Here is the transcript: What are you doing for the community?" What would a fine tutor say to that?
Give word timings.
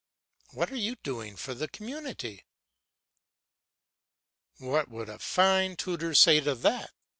What 0.53 0.71
are 0.71 0.75
you 0.77 0.95
doing 0.95 1.35
for 1.35 1.53
the 1.53 1.67
community?" 1.67 2.47
What 4.57 4.89
would 4.89 5.09
a 5.09 5.19
fine 5.19 5.75
tutor 5.75 6.15
say 6.15 6.39
to 6.39 6.55
that? 6.55 6.89